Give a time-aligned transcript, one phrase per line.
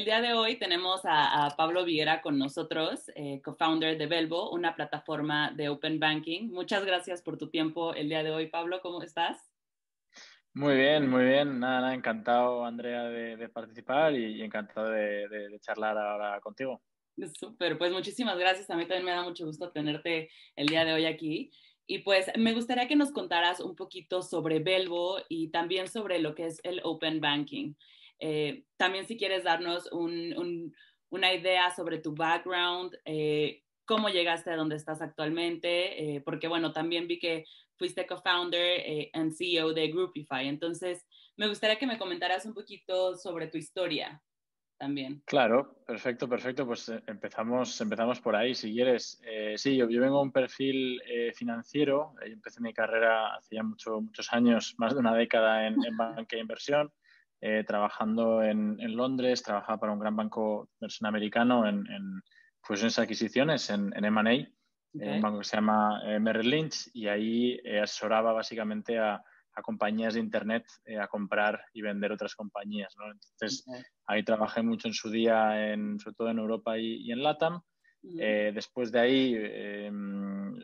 [0.00, 4.74] El día de hoy tenemos a, Pablo Viguera con nosotros, eh, co-founder de Belvo, una
[4.74, 6.48] plataforma de Open Banking.
[6.50, 8.80] Muchas gracias por tu tiempo el día de hoy, Pablo.
[8.80, 9.52] ¿Cómo estás?
[10.54, 11.60] Muy bien, muy bien.
[11.60, 16.80] Nada, nada encantado, Andrea, de, participar y, encantado de, charlar ahora contigo.
[17.38, 18.70] Súper, pues muchísimas gracias.
[18.70, 21.50] A mí también me da mucho gusto tenerte el día de hoy aquí.
[21.86, 26.34] Y pues me gustaría que nos contaras un poquito sobre Belvo y también sobre lo
[26.34, 27.74] que es el Open Banking.
[28.20, 34.76] Eh, también si quieres darnos una idea sobre tu background, eh, cómo llegaste a donde
[34.76, 37.44] estás actualmente, eh, porque bueno, también vi que
[37.76, 40.46] fuiste co-founder y CEO de Groupify.
[40.46, 41.06] Entonces,
[41.36, 44.22] me gustaría que me comentaras un poquito sobre tu historia
[44.78, 45.22] también.
[45.24, 46.66] Claro, perfecto, perfecto.
[46.66, 49.20] Pues empezamos, empezamos por ahí, si quieres.
[49.56, 51.02] sí, yo, vengo de un perfil
[51.34, 52.14] financiero.
[52.20, 55.96] Yo empecé mi carrera hace ya mucho, muchos años, más de una década en, en
[55.96, 56.92] banca de inversión.
[57.42, 61.86] Eh, trabajando en, Londres, trabajaba para un gran banco inversión americano en,
[62.62, 64.48] fusiones y adquisiciones, en, en M&A, eh,
[64.92, 69.22] un banco que se llama eh, Merrill Lynch, y ahí asesoraba básicamente a,
[69.62, 70.64] compañías de Internet
[70.98, 72.96] a comprar y vender otras compañías.
[73.32, 73.66] Entonces,
[74.06, 77.60] ahí trabajé mucho en su día, en, sobre todo en Europa y, en LATAM.
[78.02, 80.54] Después de ahí em,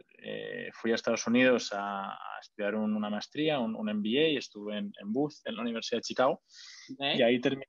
[0.73, 5.57] fui a Estados Unidos a, estudiar una maestría, un, MBA, y estuve en, Booth, en
[5.57, 6.43] la Universidad de Chicago.
[6.99, 7.67] Y ahí terminé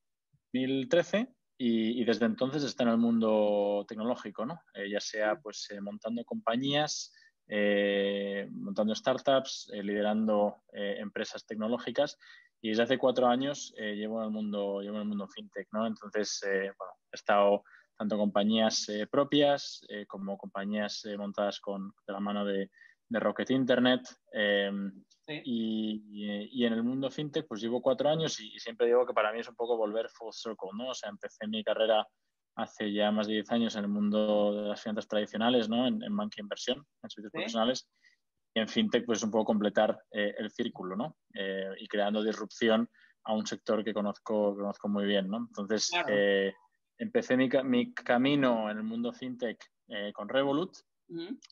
[0.54, 4.62] en 2013 y, desde entonces está en el mundo tecnológico, ¿no?
[4.76, 7.14] Eh, ya sea pues eh, montando compañías,
[7.48, 12.18] eh, montando startups, liderando empresas tecnológicas
[12.62, 15.88] y desde hace cuatro años llevo en el mundo llevo en el mundo fintech, ¿no?
[15.88, 17.64] Entonces, bueno, he estado
[17.98, 22.70] tanto compañías propias como compañías montadas con de la mano de,
[23.10, 24.02] de Rocket Internet.
[24.32, 29.32] Em, y, en el mundo fintech, pues llevo cuatro años y, siempre digo que para
[29.32, 30.90] mí es un poco volver full circle, ¿no?
[30.90, 32.08] O sea, empecé mi carrera
[32.56, 35.86] hace ya más de 10 años en el mundo de las finanzas tradicionales, ¿no?
[35.86, 37.88] En, banca e inversión, en servicios profesionales.
[38.54, 41.18] Y en fintech, pues un poco completar eh, el círculo, ¿no?
[41.34, 42.90] Eh, y creando disrupción
[43.26, 45.38] a un sector que conozco, conozco muy bien, ¿no?
[45.38, 46.54] Entonces, eh,
[46.98, 49.60] empecé mi, mi, camino en el mundo fintech
[50.14, 50.76] con Revolut.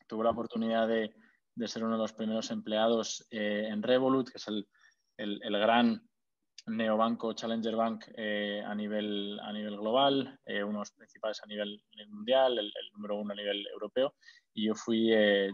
[0.07, 1.13] Tuve la oportunidad de,
[1.55, 4.67] de ser uno de los primeros empleados eh, en Revolut, que es el,
[5.17, 6.01] el, gran
[6.67, 11.47] neobanco Challenger Bank eh, a, nivel, a nivel global, eh, uno de los principales a
[11.47, 14.15] nivel, mundial, el, número uno a nivel europeo,
[14.53, 15.07] y yo fui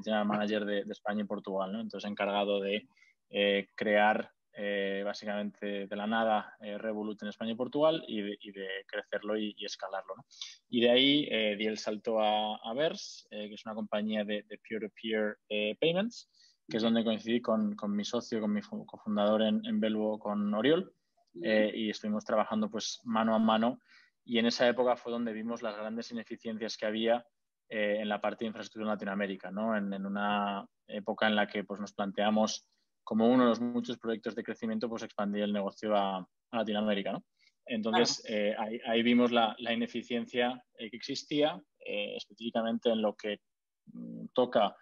[0.03, 1.81] general manager de, España y Portugal, ¿no?
[1.81, 2.87] entonces encargado de
[3.75, 8.37] crear eh, básicamente de la nada eh, Revolut en España y Portugal y de,
[8.85, 10.15] crecerlo y, escalarlo.
[10.69, 14.43] Y de ahí eh, di el salto a, a Vers, que es una compañía de
[14.67, 15.37] peer-to-peer
[15.79, 16.29] payments,
[16.67, 20.53] que es donde coincidí con, con, mi socio, con mi cofundador en, en Belvo, con
[20.53, 20.93] Oriol,
[21.33, 23.79] y estuvimos trabajando pues mano a mano.
[24.25, 27.25] Y en esa época fue donde vimos las grandes ineficiencias que había
[27.69, 29.77] en la parte de infraestructura en Latinoamérica, ¿no?
[29.77, 32.67] en, en, una época en la que pues, nos planteamos
[33.11, 37.25] como uno de los muchos proyectos de crecimiento, pues expandir el negocio a, Latinoamérica, ¿no?
[37.65, 43.41] Entonces, eh, ahí, vimos la, ineficiencia eh, que existía, eh, específicamente en lo que
[43.87, 44.73] mm, toca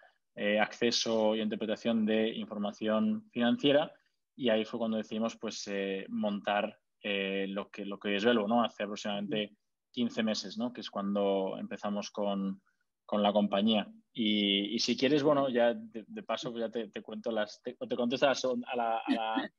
[0.60, 3.92] acceso y interpretación de información financiera,
[4.36, 5.68] y ahí fue cuando decidimos pues,
[6.08, 8.62] montar lo, que, lo que es Velo, ¿no?
[8.62, 9.56] Hace aproximadamente
[9.90, 10.72] 15 meses, ¿no?
[10.72, 12.62] Que es cuando empezamos con,
[13.10, 13.88] con la compañía.
[14.12, 18.26] Y, si quieres, bueno, ya de, paso pues ya te, cuento las, te, te contesto
[18.28, 19.50] a la, a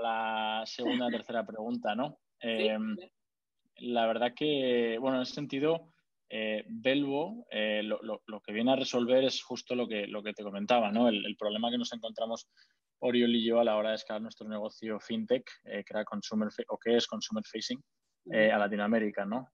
[0.00, 2.20] la, segunda o tercera pregunta, ¿no?
[2.38, 2.96] Em,
[3.78, 5.92] la verdad que, bueno, en ese sentido,
[6.28, 10.32] eh, Belvo eh, lo, lo, que viene a resolver es justo lo que, lo que
[10.32, 11.08] te comentaba, ¿no?
[11.08, 12.46] El, problema que nos encontramos
[13.00, 16.48] Oriol y yo a la hora de escalar nuestro negocio fintech, eh, que era consumer
[16.68, 17.82] o que es consumer facing,
[18.32, 19.50] a Latinoamérica, ¿no?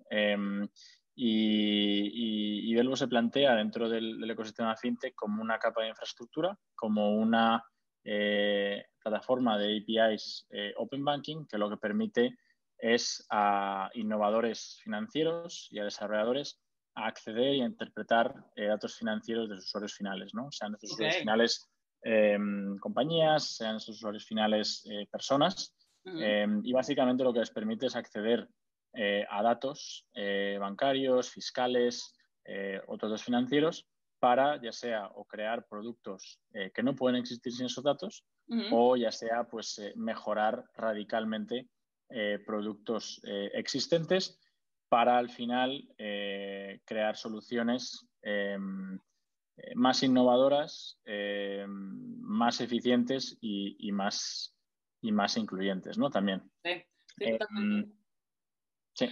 [1.20, 7.14] Em, y, y, se plantea dentro del, ecosistema fintech como una capa de infraestructura, como
[7.14, 7.62] una
[8.04, 12.36] eh, plataforma de APIs eh, Open Banking que lo que permite
[12.78, 16.58] es a innovadores financieros y a desarrolladores
[16.94, 20.50] a acceder y a interpretar eh, datos financieros de sus usuarios finales, ¿no?
[20.50, 21.70] sean sus usuarios finales
[22.02, 25.76] em, compañías, sean sus usuarios finales personas.
[26.02, 28.48] Em, y básicamente lo que les permite es acceder
[28.92, 32.12] eh, a datos eh, bancarios, fiscales,
[32.44, 33.86] eh, otros datos financieros,
[34.18, 36.40] para ya sea o crear productos
[36.74, 38.22] que no pueden existir sin esos datos,
[38.70, 41.70] o ya sea pues mejorar radicalmente
[42.44, 43.18] productos
[43.54, 44.38] existentes
[44.90, 48.98] para al final crear soluciones em,
[49.74, 54.54] más innovadoras, em, más eficientes y, más,
[55.00, 56.10] y más incluyentes, ¿no?
[56.10, 56.42] También.
[56.62, 56.84] Sí,
[57.16, 57.90] sí, em,
[59.00, 59.08] Sí.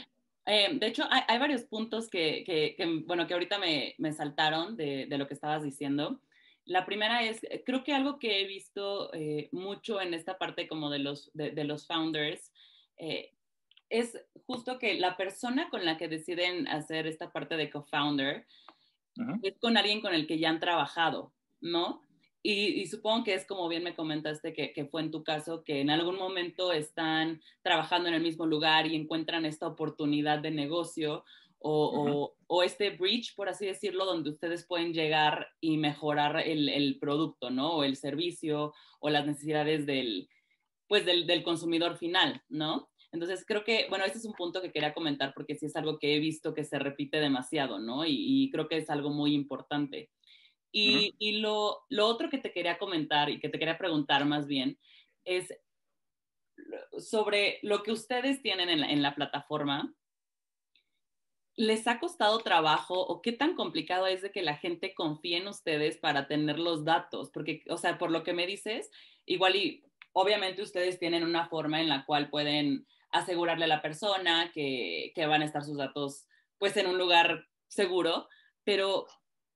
[0.47, 2.75] Eh, de hecho, hay, varios puntos que,
[3.07, 6.21] bueno, que ahorita me, saltaron de, lo que estabas diciendo.
[6.65, 10.91] La primera es, creo que algo que he visto eh, mucho en esta parte como
[10.91, 12.53] de los, de, los founders
[12.97, 13.33] eh,
[13.91, 18.47] es justo que la persona con la que deciden hacer esta parte de co-founder
[19.43, 22.03] es con alguien con el que ya han trabajado, ¿no?
[22.43, 25.81] Y, supongo que es como bien me comentaste que, que, fue en tu caso, que
[25.81, 31.25] en algún momento están trabajando en el mismo lugar y encuentran esta oportunidad de negocio
[31.61, 36.99] o, o, este bridge, por así decirlo, donde ustedes pueden llegar y mejorar el, el,
[37.01, 37.73] producto, ¿no?
[37.73, 40.29] O el servicio o las necesidades del,
[40.87, 42.89] pues del, del consumidor final, ¿no?
[43.11, 45.99] Entonces, creo que, bueno, este es un punto que quería comentar porque sí es algo
[45.99, 48.05] que he visto que se repite demasiado, ¿no?
[48.07, 50.11] Y, creo que es algo muy importante.
[50.71, 54.79] Y, lo, otro que te quería comentar y que te quería preguntar más bien
[55.25, 55.55] es
[56.99, 59.95] sobre lo que ustedes tienen en la, en la plataforma.
[61.57, 65.49] ¿Les ha costado trabajo o qué tan complicado es de que la gente confíe en
[65.49, 67.31] ustedes para tener los datos?
[67.31, 68.91] Porque, o sea, por lo que me dices,
[69.27, 74.51] igual y obviamente ustedes tienen una forma en la cual pueden asegurarle a la persona
[74.53, 76.27] que, que van a estar sus datos
[76.59, 78.29] pues en un lugar seguro,
[78.65, 79.07] pero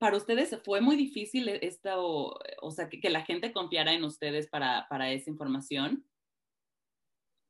[0.02, 4.88] para ustedes fue muy difícil esto, o sea, que, la gente confiara en ustedes para,
[4.88, 6.04] para esa información.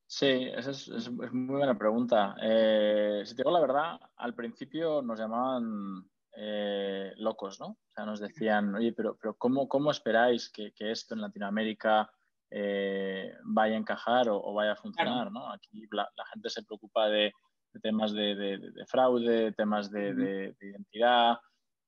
[0.06, 2.36] Sí, esa es, muy buena pregunta.
[2.42, 6.06] Eh, si te digo la verdad, al principio nos llamaban
[6.36, 7.68] eh, locos, ¿no?
[7.68, 12.12] O sea, nos decían, oye, pero, pero ¿cómo, cómo esperáis que, que esto en Latinoamérica
[12.54, 15.32] eh, vaya a encajar o, vaya a funcionar.
[15.32, 15.50] ¿no?
[15.50, 17.32] Aquí la, gente se preocupa de,
[17.80, 21.38] temas de, fraude, temas de, identidad,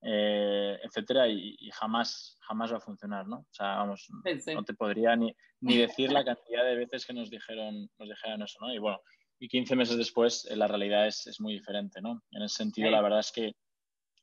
[0.05, 3.27] eh, etcétera, y, jamás, jamás va a funcionar.
[3.27, 3.39] ¿no?
[3.39, 4.07] O sea, vamos,
[4.55, 8.43] no te podría ni, ni, decir la cantidad de veces que nos dijeron, nos dijeron
[8.43, 8.59] eso.
[8.61, 8.73] ¿no?
[8.73, 9.01] Y bueno,
[9.39, 12.01] y 15 meses después eh, la realidad es, es, muy diferente.
[12.03, 12.23] ¿no?
[12.33, 13.53] En ese sentido, la verdad es que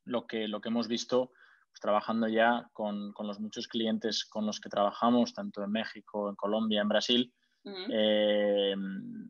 [0.06, 1.31] lo que, lo que hemos visto
[1.72, 6.30] pues, trabajando ya con, con, los muchos clientes con los que trabajamos, tanto en México,
[6.30, 8.75] en Colombia, en Brasil, eh,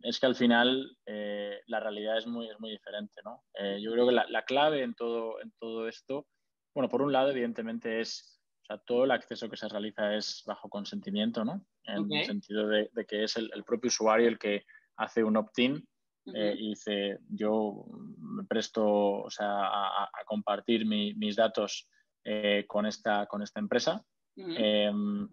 [0.04, 3.22] es que al final eh, la realidad es muy, es muy diferente.
[3.24, 3.44] ¿no?
[3.54, 6.28] Eh, yo creo que la, la, clave en todo, en todo esto,
[6.74, 10.44] bueno, por un lado, evidentemente es, o sea, todo el acceso que se realiza es
[10.46, 11.66] bajo consentimiento, ¿no?
[11.84, 14.66] En el sentido de, de, que es el, el, propio usuario el que
[14.98, 15.86] hace un opt-in
[16.24, 17.84] y dice, yo
[18.18, 21.90] me presto o sea, a, a compartir mi, mis datos
[22.24, 24.06] eh, con, esta, con esta empresa.
[24.36, 25.28] Em,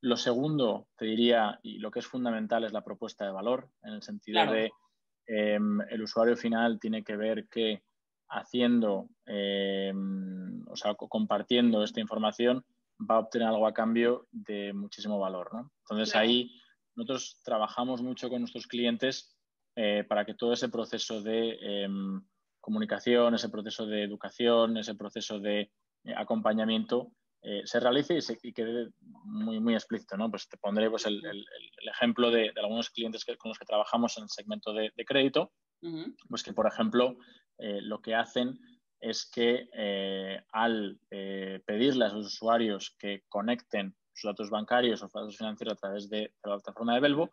[0.00, 3.92] lo segundo, te diría, y lo que es fundamental es la propuesta de valor, en
[3.92, 4.70] el sentido de
[5.26, 7.82] em, el usuario final tiene que ver que
[8.30, 12.64] haciendo, em, o sea, compartiendo esta información,
[12.98, 15.52] va a obtener algo a cambio de muchísimo valor.
[15.52, 15.72] ¿no?
[15.84, 16.52] Entonces ahí
[16.94, 19.36] nosotros trabajamos mucho con nuestros clientes
[19.76, 21.58] eh, para que todo ese proceso de
[22.60, 25.70] comunicación, ese proceso de educación, ese proceso de
[26.04, 27.12] eh, acompañamiento
[27.42, 28.90] eh, se realice y, quede
[29.24, 30.16] muy, muy explícito.
[30.16, 30.30] ¿no?
[30.30, 31.22] Pues te pondré pues, el,
[31.90, 35.52] ejemplo de, algunos clientes con los que trabajamos en el segmento de, crédito,
[36.28, 37.16] pues que, por ejemplo,
[37.58, 38.58] eh, lo que hacen
[39.00, 39.68] es que
[40.52, 40.98] al
[41.66, 46.34] pedirle a sus usuarios que conecten sus datos bancarios o datos financieros a través de,
[46.44, 47.30] la plataforma de Belvo,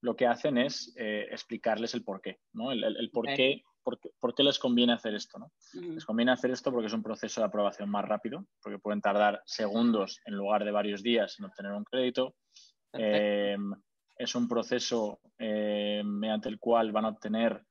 [0.00, 2.72] lo que hacen es explicarles el porqué, ¿no?
[2.72, 5.38] el, el, por qué ¿por qué, les conviene hacer esto?
[5.38, 5.52] ¿no?
[5.72, 9.42] Les conviene hacer esto porque es un proceso de aprobación más rápido, porque pueden tardar
[9.44, 12.34] segundos en lugar de varios días en obtener un crédito.
[12.92, 13.72] Em,
[14.16, 17.64] es un proceso mediante el cual van a obtener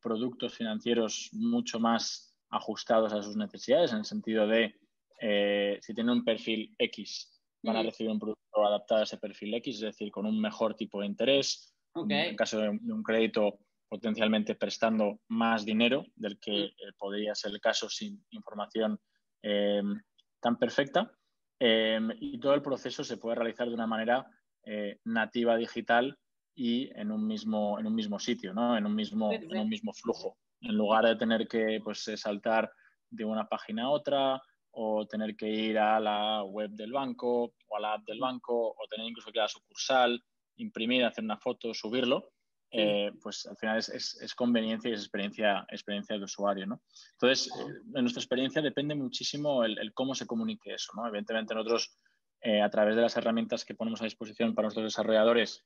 [0.00, 4.74] productos financieros mucho más ajustados a sus necesidades, en el sentido de
[5.20, 9.54] eh, si tienen un perfil X, van a recibir un producto adaptado a ese perfil
[9.54, 11.72] X, es decir, con un mejor tipo de interés.
[11.94, 17.60] En caso de un crédito potencialmente prestando más dinero del que eh, podría ser el
[17.60, 19.00] caso sin información
[19.42, 20.00] em,
[20.40, 21.10] tan perfecta.
[21.58, 24.26] Em, y todo el proceso se puede realizar de una manera
[24.64, 26.18] eh, nativa digital
[26.56, 28.76] y en un mismo, en un mismo sitio, ¿no?
[28.76, 30.38] en, un mismo, en un mismo flujo.
[30.62, 32.72] En lugar de tener que pues, eh, saltar
[33.10, 37.76] de una página a otra o tener que ir a la web del banco o
[37.76, 40.24] a la app del banco o tener incluso que ir a la sucursal,
[40.56, 42.32] imprimir, hacer una foto, subirlo.
[42.70, 46.66] Eh, pues al final es, conveniencia y es experiencia, experiencia de usuario.
[46.66, 46.82] ¿no?
[47.12, 50.92] Entonces, eh, en nuestra experiencia depende muchísimo el, cómo se comunique eso.
[50.96, 51.06] ¿no?
[51.06, 51.96] Evidentemente, nosotros,
[52.40, 55.64] eh, a través de las herramientas que ponemos a disposición para nuestros desarrolladores,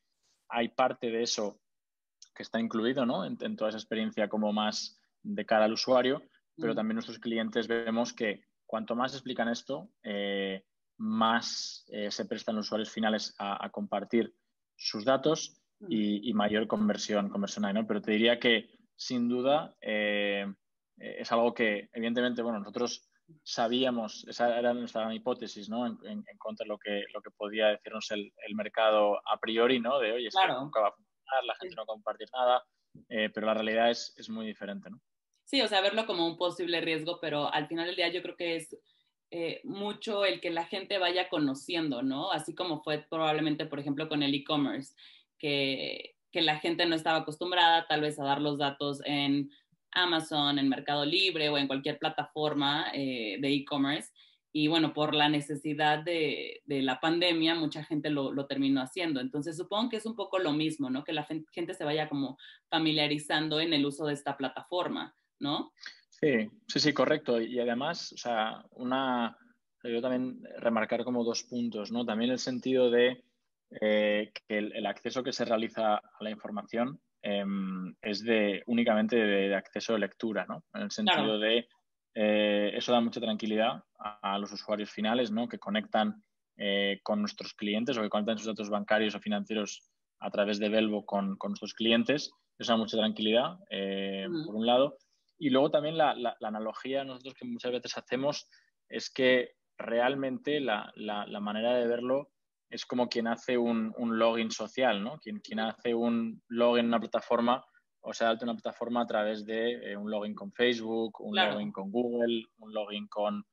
[0.51, 1.61] hay parte de eso
[2.35, 3.25] que está incluido ¿no?
[3.25, 6.23] en, toda esa experiencia como más de cara al usuario,
[6.57, 9.91] pero también nuestros clientes vemos que cuanto más explican esto,
[10.99, 14.35] más se prestan los usuarios finales a compartir
[14.77, 17.87] sus datos y, mayor conversión, conversión ¿no?
[17.87, 23.10] Pero te diría que sin duda, es algo que, evidentemente, bueno, nosotros
[23.43, 25.87] sabíamos, esa era nuestra hipótesis, ¿no?
[25.87, 29.99] En, contra de lo que, lo que podía decirnos el, mercado a priori, ¿no?
[29.99, 32.65] De, oye, es nunca va a funcionar, la gente no va a compartir nada,
[33.09, 35.01] eh, pero la realidad es, es, muy diferente, ¿no?
[35.45, 38.37] Sí, o sea, verlo como un posible riesgo, pero al final del día yo creo
[38.37, 38.77] que es
[39.33, 42.33] eh, mucho el que la gente vaya conociendo, ¿no?
[42.33, 44.95] Así como fue probablemente, por ejemplo, con el e-commerce,
[45.39, 49.51] que, que la gente no estaba acostumbrada tal vez a dar los datos en
[49.93, 54.11] Amazon, en Mercado Libre o en cualquier plataforma eh, de e-commerce.
[54.53, 59.21] Y bueno, por la necesidad de, la pandemia, mucha gente lo, terminó haciendo.
[59.21, 61.05] Entonces, supongo que es un poco lo mismo, ¿no?
[61.05, 62.37] Que la gente se vaya como
[62.69, 65.73] familiarizando en el uso de esta plataforma, ¿no?
[66.09, 67.41] Sí, sí, sí, correcto.
[67.41, 69.39] Y además, o sea, una,
[69.85, 72.05] yo también remarcar como dos puntos, ¿no?
[72.05, 73.23] También el sentido de
[73.81, 79.55] eh, que el, acceso que se realiza a la información Em, es de únicamente de,
[79.55, 80.65] acceso de lectura, ¿no?
[80.73, 81.69] En el sentido de
[82.15, 85.47] eh, eso da mucha tranquilidad a, los usuarios finales, ¿no?
[85.47, 86.25] Que conectan
[86.57, 90.71] eh, con nuestros clientes o que conectan sus datos bancarios o financieros a través de
[90.71, 92.31] Velvo con, nuestros clientes.
[92.59, 94.97] Eso da mucha tranquilidad, eh, por un lado.
[95.39, 98.49] Y luego también la, la, analogía nosotros que muchas veces hacemos
[98.89, 102.31] es que realmente la, la manera de verlo
[102.71, 105.19] es como quien hace un, login social, ¿no?
[105.19, 107.65] Quien, quien, hace un login en una plataforma
[108.03, 111.91] o sea, una plataforma a través de eh, un login con Facebook, un login con
[111.91, 113.45] Google, un login con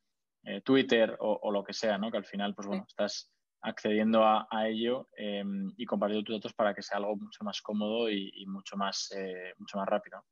[0.43, 2.09] eh, Twitter o, lo que sea, ¿no?
[2.09, 3.29] Que al final, pues bueno, estás
[3.61, 8.09] accediendo a, ello em, y compartiendo tus datos para que sea algo mucho más cómodo
[8.09, 10.23] y, mucho, más, eh, mucho más rápido.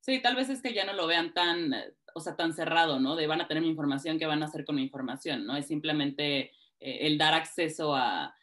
[0.00, 1.74] Sí, tal vez es que ya no lo vean tan,
[2.14, 3.16] o sea, tan cerrado, ¿no?
[3.16, 5.44] De van a tener mi información, ¿qué van a hacer con mi información?
[5.44, 5.56] ¿no?
[5.56, 8.34] Es simplemente eh, el dar acceso a,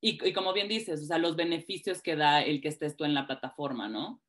[0.00, 3.14] y, como bien dices, o sea, los beneficios que da el que estés tú en
[3.14, 4.22] la plataforma, ¿no?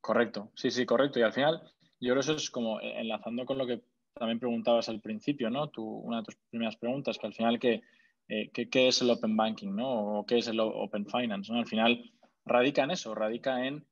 [0.00, 1.18] Correcto, sí, sí, correcto.
[1.18, 1.62] Y al final,
[2.00, 3.82] yo creo que eso es como eh, enlazando con lo que
[4.14, 5.68] también preguntabas al principio, ¿no?
[5.70, 7.82] Tu, una de tus primeras preguntas, que al final, ¿qué,
[8.28, 10.18] eh, qué, es el Open Banking, ¿no?
[10.18, 11.58] O qué es el Open Finance, ¿no?
[11.58, 12.12] Al final,
[12.44, 13.86] radica en eso, radica en,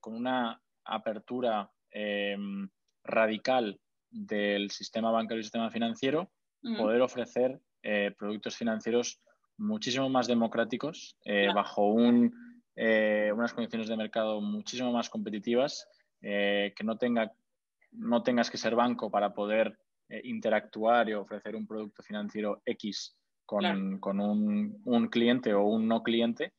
[0.00, 2.68] con una apertura em,
[3.02, 6.30] radical del sistema bancario y sistema financiero,
[6.62, 9.20] poder ofrecer eh, productos financieros
[9.56, 11.96] muchísimo más democráticos, eh, bajo
[12.76, 15.88] eh, unas condiciones de mercado muchísimo más competitivas,
[16.20, 17.32] que no, tenga,
[17.92, 19.78] no tengas que ser banco para poder
[20.24, 26.54] interactuar y ofrecer un producto financiero X con, un, un, cliente o un no cliente.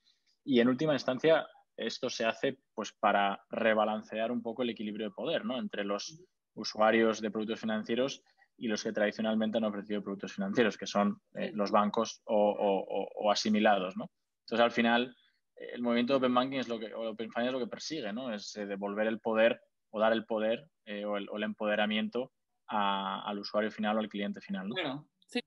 [0.46, 5.16] Y en última instancia, esto se hace pues, para rebalancear un poco el equilibrio de
[5.16, 5.60] poder ¿no?
[5.60, 6.22] entre los
[6.54, 8.24] usuarios de productos financieros
[8.60, 13.96] y los que tradicionalmente han ofrecido productos financieros, que son eh, los bancos o, asimilados,
[13.96, 14.12] ¿no?
[14.42, 15.16] Entonces, al final,
[15.56, 18.12] el movimiento de Open Banking es lo que, o Open Finance es lo que persigue,
[18.12, 18.34] ¿no?
[18.34, 19.62] Es eh, devolver el poder
[19.92, 22.32] o dar el poder eh, o, el, empoderamiento
[22.68, 24.76] al usuario final o al cliente final, ¿no?
[24.76, 25.40] Claro, sí.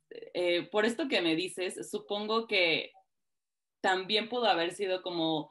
[0.73, 2.90] por esto que me dices, supongo que
[3.81, 5.50] también pudo haber sido como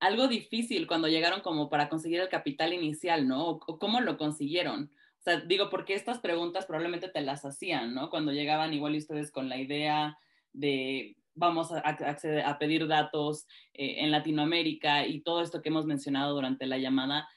[0.00, 3.48] algo difícil cuando llegaron como para conseguir el capital inicial, ¿no?
[3.48, 4.90] o cómo lo consiguieron.
[5.22, 8.10] O sea, digo, porque estas preguntas probablemente te las hacían, ¿no?
[8.10, 10.18] Cuando llegaban igual ustedes con la idea
[10.52, 15.86] de vamos a, acceder, a pedir datos eh, en Latinoamérica y todo esto que hemos
[15.86, 17.28] mencionado durante la llamada,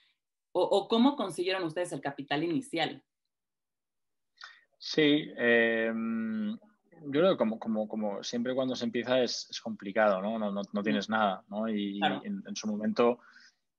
[0.52, 3.04] o, cómo consiguieron ustedes el capital inicial.
[4.80, 10.24] Sí, em, yo creo que como, como, como, siempre cuando se empieza es, es complicado,
[10.24, 10.40] ¿no?
[10.40, 11.70] No, no, tienes nada, ¿no?
[11.70, 13.20] Y en, su momento,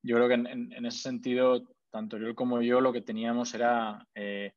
[0.03, 4.07] yo creo que en, en ese sentido tanto yo como yo lo que teníamos era
[4.15, 4.53] eh,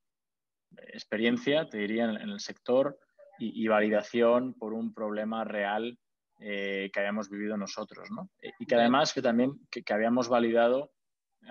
[0.88, 3.00] experiencia, te diría, en, el sector
[3.40, 5.98] y, validación por un problema real
[6.42, 8.30] eh, que habíamos vivido nosotros, ¿no?
[8.60, 10.92] Y que además que también que, habíamos validado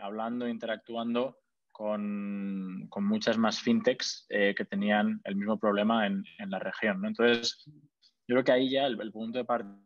[0.02, 1.38] hablando, interactuando
[1.72, 7.08] con, muchas más fintechs eh, que tenían el mismo problema en, la región, ¿no?
[7.08, 9.80] Entonces, yo creo que ahí ya el, punto de partida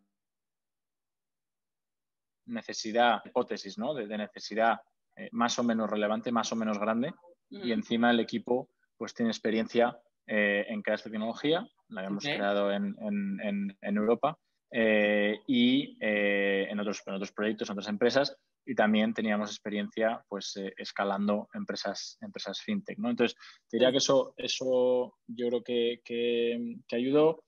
[2.47, 3.95] necesidad, hipótesis, ¿no?
[3.95, 4.81] de necesidad
[5.17, 7.13] eh, más o menos relevante, más o menos grande,
[7.51, 12.73] y encima el equipo pues tiene experiencia eh, en crear esta tecnología, la habíamos creado
[12.73, 14.39] en, Europa
[14.71, 20.55] eh, y en, otros, en otros proyectos, en otras empresas, y también teníamos experiencia pues
[20.79, 22.97] escalando empresas, empresas fintech.
[22.99, 23.11] ¿no?
[23.11, 23.37] Entonces,
[23.71, 27.43] diría que eso, eso yo creo que, que, ayudó.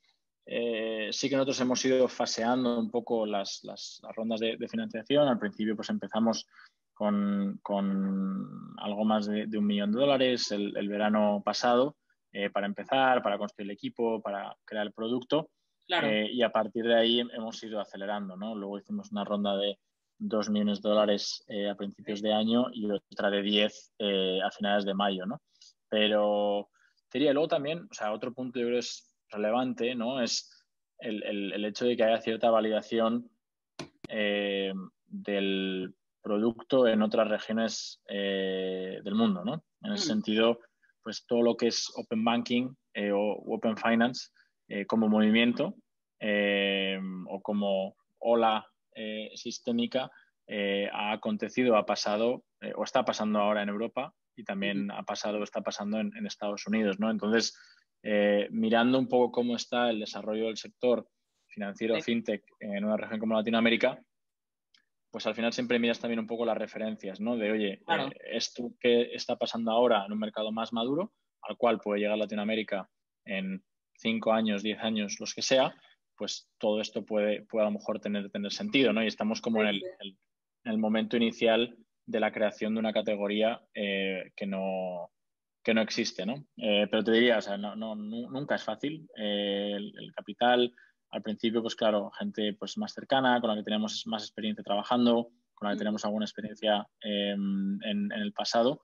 [0.44, 5.28] sí que nosotros hemos ido faseando un poco las, las, rondas de, de, financiación.
[5.28, 6.46] Al principio pues empezamos
[6.94, 7.60] con,
[8.78, 11.96] algo más de, un millón de dólares el, verano pasado
[12.32, 15.50] eh, para empezar, para construir el equipo, para crear el producto.
[15.88, 18.54] Eh, y a partir de ahí hemos ido acelerando, ¿no?
[18.54, 19.78] Luego hicimos una ronda de,
[20.16, 23.94] 2 millones de dólares a principios de año y otra de 10
[24.44, 25.42] a finales de mayo, ¿no?
[25.88, 26.70] Pero
[27.12, 30.22] diría, luego también, o sea, otro punto yo creo es relevante, ¿no?
[30.22, 30.48] Es
[30.98, 33.28] el, hecho de que haya cierta validación
[35.08, 35.92] del
[36.24, 39.62] producto en otras regiones del mundo, ¿no?
[39.82, 40.08] En ese mm.
[40.08, 40.58] sentido,
[41.04, 43.18] pues todo lo que es Open Banking eh, o
[43.54, 44.30] Open Finance
[44.68, 45.76] eh, como movimiento
[46.18, 48.66] eh, o como ola
[49.34, 50.08] sistémica
[50.92, 52.44] ha acontecido, ha pasado
[52.76, 56.64] o está pasando ahora en Europa y también ha pasado o está pasando en, Estados
[56.68, 57.00] Unidos.
[57.00, 57.10] ¿no?
[57.10, 57.58] Entonces,
[58.52, 61.08] mirando un poco cómo está el desarrollo del sector
[61.48, 64.00] financiero fintech en una región como Latinoamérica,
[65.14, 67.36] pues al final siempre miras también un poco las referencias, ¿no?
[67.36, 67.80] De, oye,
[68.32, 72.90] esto que está pasando ahora en un mercado más maduro, al cual puede llegar Latinoamérica
[73.24, 73.62] en
[73.96, 75.72] cinco años, diez años, los que sea,
[76.16, 79.04] pues todo esto puede, puede a lo mejor tener, tener sentido, ¿no?
[79.04, 79.80] Y estamos como en,
[80.64, 85.12] el, momento inicial de la creación de una categoría eh, que, no,
[85.62, 86.44] que no existe, ¿no?
[86.56, 89.08] Eh, pero te diría, o sea, no, no, nunca es fácil.
[89.16, 90.74] Eh, el, capital,
[91.14, 95.30] al principio, pues claro, gente pues más cercana, con la que tenemos más experiencia trabajando,
[95.54, 95.78] con la que mm.
[95.78, 98.80] tenemos alguna experiencia en, en, el pasado,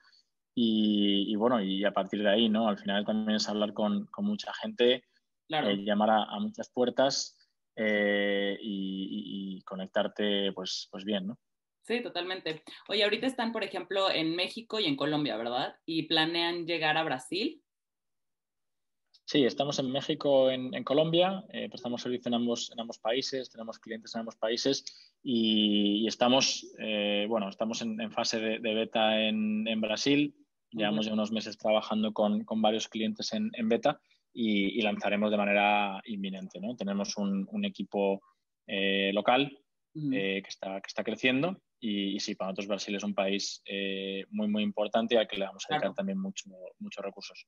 [0.55, 2.69] y, bueno, y a partir de ahí, ¿no?
[2.69, 5.05] Al final también es hablar con, mucha gente,
[5.49, 7.37] eh, llamar a, muchas puertas
[7.77, 11.39] eh, y, conectarte pues, pues bien, ¿no?
[11.83, 12.63] Sí, totalmente.
[12.89, 15.77] Oye, ahorita están, por ejemplo, en México y en Colombia, ¿verdad?
[15.85, 17.63] ¿Y planean llegar a Brasil?
[19.31, 23.49] Sí, estamos en México, en, en Colombia, eh, prestamos servicio en ambos, en ambos países,
[23.49, 24.85] tenemos clientes en ambos países
[25.23, 26.67] y, estamos,
[27.29, 30.35] bueno, estamos en, fase de, de beta en, en, Brasil
[30.73, 34.01] Llevamos ya unos meses trabajando con, varios clientes en, beta
[34.33, 36.61] y, lanzaremos de manera inminente.
[36.61, 36.77] ¿no?
[36.77, 38.23] Tenemos un, equipo
[38.67, 39.59] eh, local
[40.13, 44.25] eh, que, está, que está creciendo y, sí, para nosotros Brasil es un país eh,
[44.31, 46.45] muy, muy importante y al que le vamos a dedicar también mucho,
[46.79, 47.47] muchos recursos.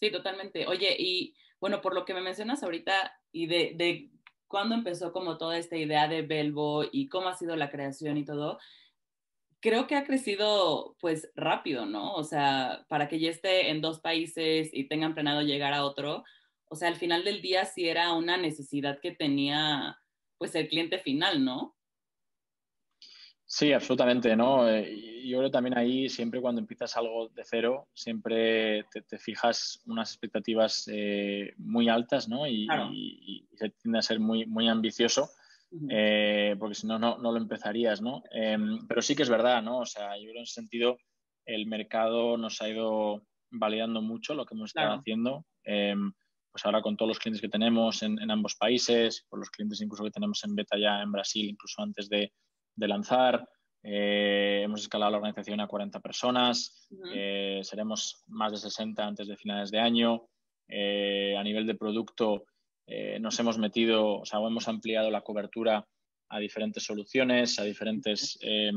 [0.00, 0.66] Sí, totalmente.
[0.66, 4.10] Oye, y bueno, por lo que me mencionas ahorita y de, de
[4.46, 8.24] cuándo empezó como toda esta idea de Belvo y cómo ha sido la creación y
[8.24, 8.58] todo,
[9.60, 12.14] creo que ha crecido pues rápido, ¿no?
[12.14, 16.24] O sea, para que ya esté en dos países y tengan planeado llegar a otro,
[16.70, 19.98] o sea, al final del día sí era una necesidad que tenía
[20.38, 21.76] pues el cliente final, ¿no?
[23.50, 24.68] Sí, absolutamente, ¿no?
[24.68, 30.10] Eh, yo creo también ahí, siempre cuando empiezas algo de cero, siempre te, fijas unas
[30.10, 32.46] expectativas eh, muy altas, ¿no?
[32.46, 35.30] Y, y, se tiende a ser muy, muy ambicioso.
[35.90, 38.22] Eh, porque si no, no, lo empezarías, ¿no?
[38.30, 39.78] Em, pero sí que es verdad, ¿no?
[39.78, 40.98] O sea, yo creo en ese sentido
[41.46, 45.46] el mercado nos ha ido validando mucho lo que hemos estado haciendo.
[45.64, 46.12] Em,
[46.52, 50.04] pues ahora con todos los clientes que tenemos en, ambos países, con los clientes incluso
[50.04, 52.32] que tenemos en beta ya en Brasil, incluso antes de,
[52.86, 53.48] lanzar.
[53.82, 59.36] Eh, hemos escalado la organización a 40 personas, eh, seremos más de 60 antes de
[59.36, 60.28] finales de año.
[60.68, 62.44] a nivel de producto,
[62.90, 65.86] eh, nos hemos metido, o sea, hemos ampliado la cobertura
[66.30, 68.72] a diferentes soluciones, a diferentes eh,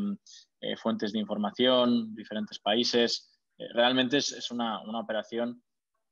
[0.76, 3.32] fuentes de información, diferentes países.
[3.58, 5.64] Eh, realmente es, una, operación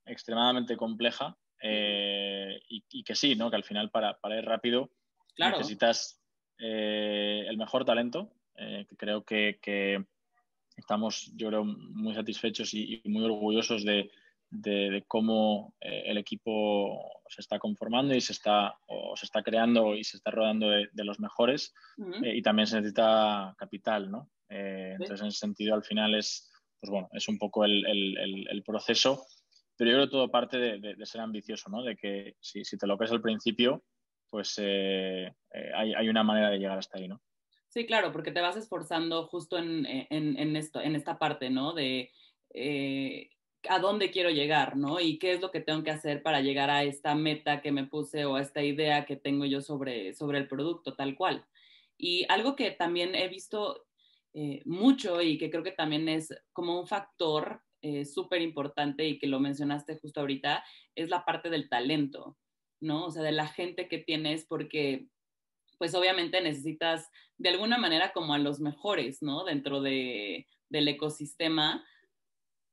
[0.06, 3.50] extremadamente compleja y, que sí, ¿no?
[3.50, 4.92] que al final para, para ir rápido
[5.38, 6.19] necesitas
[6.60, 10.06] el mejor talento, que creo que,
[10.76, 14.10] estamos, yo creo, muy satisfechos y muy orgullosos de,
[14.50, 19.96] de, cómo eh, el equipo se está conformando y se está, o se está creando
[19.96, 21.74] y se está rodando de, los mejores
[22.24, 24.30] eh, y también se necesita capital, ¿no?
[24.50, 28.64] Eh, entonces, en ese sentido, al final es, pues bueno, es un poco el, el,
[28.64, 29.26] proceso,
[29.78, 31.84] pero yo creo que todo parte de, ser ambicioso, ¿no?
[31.84, 33.84] De que si, si te lo crees al principio,
[34.30, 37.22] pues hay, hay, una manera de llegar hasta ahí, ¿no?
[37.68, 41.74] Sí, claro, porque te vas esforzando justo en, en, en esto, en esta parte, ¿no?
[41.74, 42.12] De
[43.68, 45.00] a dónde quiero llegar, ¿no?
[45.00, 47.86] Y qué es lo que tengo que hacer para llegar a esta meta que me
[47.86, 51.46] puse o a esta idea que tengo yo sobre, sobre el producto, tal cual.
[51.98, 53.86] Y algo que también he visto
[54.34, 59.20] eh, mucho y que creo que también es como un factor eh, súper importante y
[59.20, 60.64] que lo mencionaste justo ahorita,
[60.96, 62.38] es la parte del talento,
[62.82, 63.06] ¿no?
[63.06, 65.08] O sea, de la gente que tienes, porque
[65.78, 69.46] pues obviamente necesitas de alguna manera como a los mejores, ¿no?
[69.46, 71.86] Dentro de, del ecosistema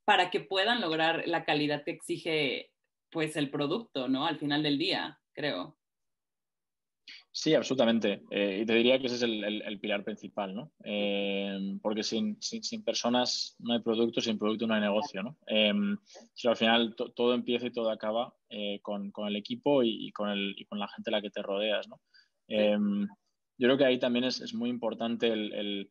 [0.05, 2.71] para que puedan lograr la calidad que exige
[3.11, 4.27] pues el producto, ¿no?
[4.27, 5.79] Al final del día, creo.
[7.38, 8.22] Sí, absolutamente.
[8.31, 10.72] Eh, y te diría que ese es el, pilar principal, ¿no?
[10.83, 12.38] Eh, porque sin,
[12.83, 15.37] personas no hay producto, sin producto no hay negocio, ¿no?
[15.46, 18.35] Eh, al final todo empieza y todo acaba
[18.81, 21.87] con, el equipo y, con el, y, con la gente a la que te rodeas,
[21.88, 22.01] ¿no?
[22.49, 25.90] yo creo que ahí también es, muy importante el,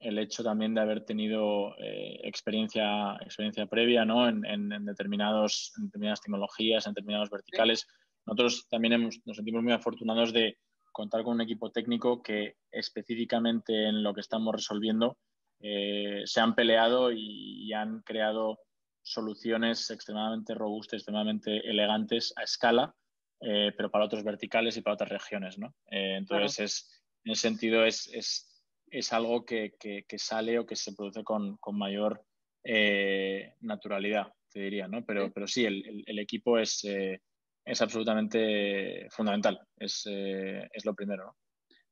[0.00, 4.26] hecho también de haber tenido eh, experiencia, experiencia previa ¿no?
[4.26, 4.40] en,
[4.86, 7.86] determinados, determinadas tecnologías, en determinados verticales.
[8.24, 10.56] Nosotros también nos sentimos muy afortunados de
[10.96, 15.18] contar con un equipo técnico que específicamente en lo que estamos resolviendo
[15.60, 18.60] eh, se han peleado y, han creado
[19.02, 22.94] soluciones extremadamente robustas, extremadamente elegantes a escala,
[23.42, 25.58] eh, pero para otros verticales y para otras regiones.
[25.58, 25.74] ¿no?
[25.90, 30.94] entonces, es, en ese sentido, es, es, es algo que, que, sale o que se
[30.94, 32.24] produce con, con mayor
[32.64, 35.04] eh, naturalidad, te diría, ¿no?
[35.04, 37.20] Pero sí, pero sí el, el, equipo es, eh,
[37.66, 41.36] es absolutamente fundamental, es, eh, es, lo primero, ¿no?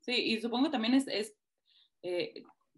[0.01, 1.35] Sí, y supongo también es, es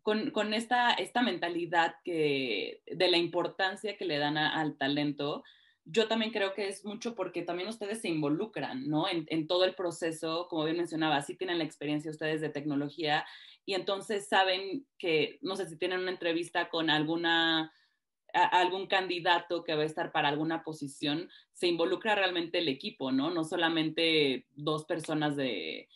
[0.02, 5.42] con, con, esta, esta mentalidad que, de la importancia que le dan al talento,
[5.84, 9.08] yo también creo que es mucho porque también ustedes se involucran, ¿no?
[9.08, 13.24] En, en, todo el proceso, como bien mencionaba, sí tienen la experiencia ustedes de tecnología
[13.64, 17.72] y entonces saben que, no sé si tienen una entrevista con alguna,
[18.36, 23.30] algún candidato que va a estar para alguna posición, se involucra realmente el equipo, ¿no?
[23.30, 25.88] No solamente dos personas de,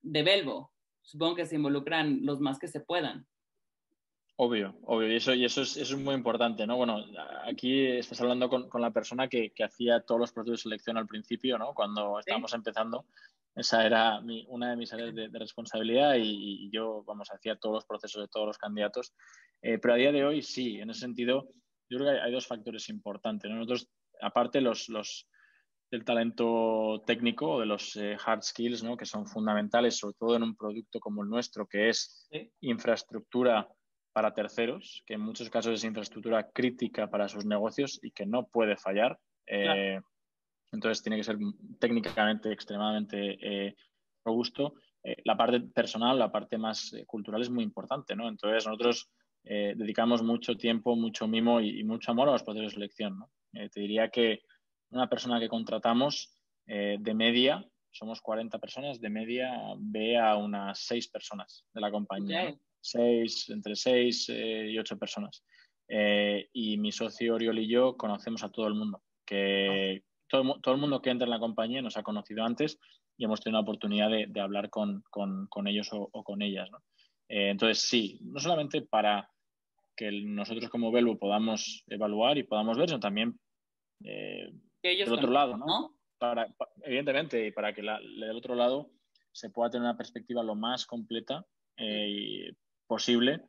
[0.00, 3.26] de Belvo, supongo que se involucran los más que se puedan.
[4.36, 6.76] Obvio, obvio, y eso, y eso, es, eso es muy importante, ¿no?
[6.76, 7.04] Bueno,
[7.44, 10.96] aquí estás hablando con, con la persona que, que, hacía todos los procesos de selección
[10.96, 11.74] al principio, ¿no?
[11.74, 13.04] Cuando estábamos empezando,
[13.54, 17.84] esa era mi, una de mis áreas de, responsabilidad y, yo, vamos, hacía todos los
[17.84, 19.12] procesos de todos los candidatos.
[19.60, 21.48] Eh, pero a día de hoy, sí, en ese sentido,
[21.92, 23.50] yo creo que hay, dos factores importantes.
[23.50, 23.88] Nosotros,
[24.20, 25.28] aparte los, los,
[25.90, 28.96] del talento técnico o de los eh, hard skills, ¿no?
[28.96, 32.28] Que son fundamentales, sobre todo en un producto como el nuestro, que es
[32.60, 33.68] infraestructura
[34.12, 38.46] para terceros, que en muchos casos es infraestructura crítica para sus negocios y que no
[38.46, 39.18] puede fallar.
[39.46, 40.00] Eh,
[40.70, 41.38] entonces tiene que ser
[41.78, 43.76] técnicamente extremadamente eh,
[44.24, 44.74] robusto.
[45.02, 48.28] Eh, la parte personal, la parte más cultural es muy importante, ¿no?
[48.28, 49.10] Entonces nosotros
[49.44, 53.30] dedicamos mucho tiempo, mucho mimo y, mucho amor a los procesos de selección, ¿no?
[53.52, 54.42] te diría que
[54.90, 61.08] una persona que contratamos de media, somos 40 personas, de media ve a unas 6
[61.08, 65.44] personas de la compañía seis, entre seis eh, y ocho personas.
[65.88, 70.74] Eh, y mi socio Oriol y yo conocemos a todo el mundo, que todo, todo,
[70.74, 72.78] el mundo que entra en la compañía nos ha conocido antes
[73.16, 76.70] y hemos tenido la oportunidad de, de hablar con, con, con, ellos o, con ellas.
[76.70, 76.78] ¿no?
[77.32, 79.30] Eh, entonces, sí, no solamente para
[79.96, 83.40] que nosotros como Belvo podamos evaluar y podamos ver, sino también
[83.98, 85.96] del otro lado, ¿no?
[86.18, 88.90] Para, evidentemente, y para que la, del otro lado
[89.32, 91.46] se pueda tener una perspectiva lo más completa
[91.78, 92.52] eh,
[92.86, 93.40] posible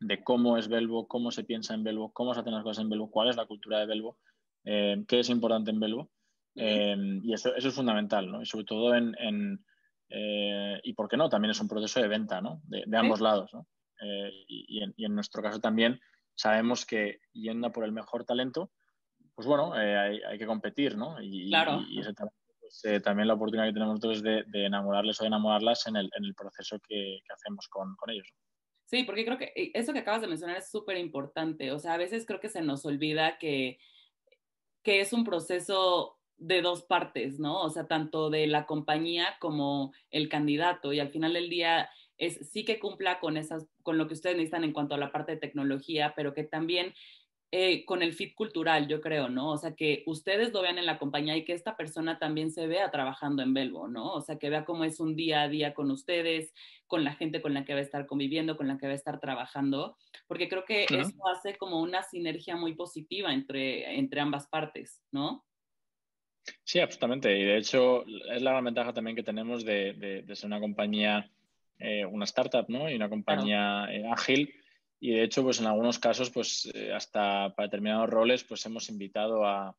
[0.00, 2.90] de cómo es Belvo, cómo se piensa en Belvo, cómo se hacen las cosas en
[2.90, 4.18] Belvo, cuál es la cultura de Belvo,
[4.64, 6.10] eh, qué es importante en Belvo.
[6.54, 8.42] Eh, y eso, eso, es fundamental, ¿no?
[8.42, 9.64] Y sobre todo en,
[10.08, 12.60] eh, y por qué no, también es un proceso de venta, ¿no?
[12.64, 13.66] De, ambos lados, ¿no?
[14.48, 16.00] Y, en, nuestro caso también
[16.34, 18.70] sabemos que yendo por el mejor talento,
[19.34, 21.20] pues bueno, hay, hay, que competir, ¿no?
[21.20, 21.82] Y, claro.
[21.88, 25.96] y, pues, también la oportunidad que tenemos nosotros de, de, enamorarles o de enamorarlas en
[25.96, 28.28] el, en el proceso que, que hacemos con, con ellos.
[28.86, 31.72] Sí, porque creo que eh, eso que acabas de mencionar es súper importante.
[31.72, 33.78] O sea, a veces creo que se nos olvida que,
[34.82, 37.62] que es un proceso de dos partes, ¿no?
[37.62, 40.92] O sea, tanto de la compañía como el candidato.
[40.92, 44.36] Y al final del día es sí que cumpla con esas, con lo que ustedes
[44.36, 46.94] necesitan en cuanto a la parte de tecnología, pero que también
[47.52, 49.52] eh, con el fit cultural, yo creo, ¿no?
[49.52, 52.66] O sea, que ustedes lo vean en la compañía y que esta persona también se
[52.66, 54.12] vea trabajando en Belvo, ¿no?
[54.12, 56.52] O sea, que vea cómo es un día a día con ustedes,
[56.88, 58.96] con la gente con la que va a estar conviviendo, con la que va a
[58.96, 59.96] estar trabajando,
[60.26, 65.44] porque creo que eso hace como una sinergia muy positiva entre, entre ambas partes, ¿no?
[66.64, 67.38] Sí, absolutamente.
[67.38, 71.30] Y de hecho, es la gran ventaja también que tenemos de, ser una compañía,
[71.78, 72.90] eh, una startup, ¿no?
[72.90, 74.52] Y una compañía eh, ágil
[74.98, 78.88] y de hecho, pues en algunos casos, pues eh, hasta para determinados roles, pues hemos
[78.88, 79.76] invitado a,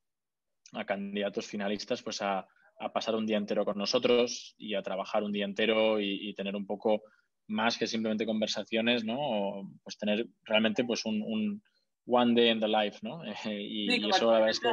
[0.86, 2.46] candidatos finalistas pues a,
[2.94, 6.68] pasar un día entero con nosotros y a trabajar un día entero y, tener un
[6.68, 7.02] poco
[7.48, 9.18] más que simplemente conversaciones, ¿no?
[9.18, 11.64] O, pues tener realmente pues un,
[12.06, 13.24] one day in the life, ¿no?
[13.46, 14.70] y, eso la verdad es que...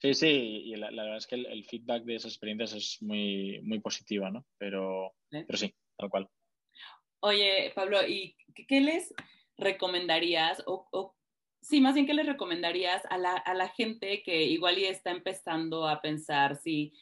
[0.00, 3.80] Sí, sí, y la, verdad es que el, feedback de esas experiencias es muy, muy
[3.80, 4.46] positiva, ¿no?
[4.56, 6.28] Pero, pero sí, tal cual.
[7.20, 8.34] Oye, Pablo, ¿y
[8.66, 9.14] qué les
[9.58, 11.14] recomendarías o,
[11.60, 15.10] sí, más bien qué les recomendarías a la, a la gente que igual ya está
[15.10, 16.94] empezando a pensar si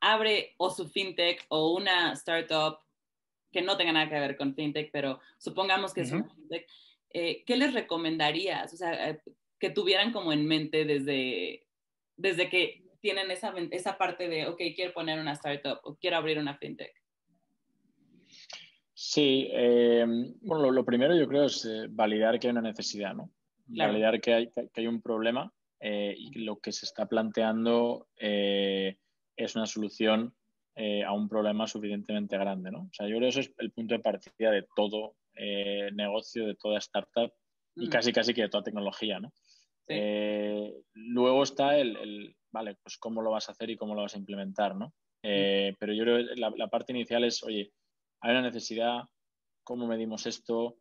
[0.00, 2.78] abre o su fintech o una startup
[3.50, 6.68] que no tenga nada que ver con fintech, pero supongamos que es una fintech,
[7.10, 8.72] eh, ¿qué les recomendarías?
[8.72, 9.20] O sea, eh,
[9.58, 11.65] que tuvieran como en mente desde,
[12.16, 16.38] desde que tienen esa, esa parte de, ok, quiero poner una startup o quiero abrir
[16.38, 16.92] una fintech.
[18.94, 19.48] Sí,
[20.40, 23.30] bueno, lo, primero yo creo es validar que hay una necesidad, ¿no?
[23.66, 29.66] Validar que hay, que hay un problema y lo que se está planteando es una
[29.66, 30.34] solución
[30.78, 32.80] eh, a un problema suficientemente grande, ¿no?
[32.80, 36.46] O sea, yo creo que eso es el punto de partida de todo eh, negocio,
[36.46, 37.32] de toda startup
[37.74, 37.90] y mm.
[37.90, 39.32] casi casi que de toda tecnología, ¿no?
[39.88, 44.14] Eh, luego está el, vale, pues cómo lo vas a hacer y cómo lo vas
[44.14, 44.88] a implementar, ¿no?
[45.22, 45.74] Mm.
[45.78, 47.72] Pero yo creo que la, parte inicial es, oye,
[48.20, 49.02] hay una necesidad,
[49.64, 50.78] ¿cómo medimos esto?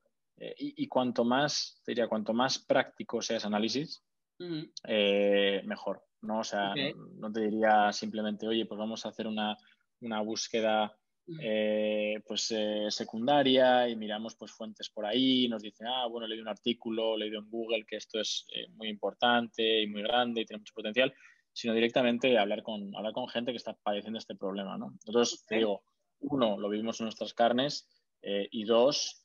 [0.57, 4.03] y, cuanto más, te diría, cuanto más práctico sea ese análisis,
[4.37, 6.39] mejor, ¿no?
[6.39, 6.73] O sea,
[7.17, 9.57] no te diría simplemente, oye, pues vamos a hacer una
[10.01, 10.95] una búsqueda
[11.41, 16.29] eh, pues eh, secundaria y miramos pues fuentes por ahí, nos dicen, ah, bueno, he
[16.29, 20.41] leído un artículo, leído en Google que esto es eh, muy importante y muy grande
[20.41, 21.13] y tiene mucho potencial,
[21.51, 24.91] sino directamente hablar con, hablar con gente que está padeciendo este problema, ¿no?
[24.91, 25.83] Nosotros, te digo,
[26.19, 27.87] uno, lo vivimos en nuestras carnes
[28.21, 29.23] y dos,